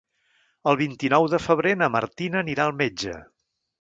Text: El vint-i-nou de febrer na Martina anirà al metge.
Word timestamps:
El 0.71 0.77
vint-i-nou 0.79 1.27
de 1.33 1.39
febrer 1.43 1.75
na 1.81 1.91
Martina 1.97 2.41
anirà 2.43 2.67
al 2.67 2.75
metge. 2.81 3.19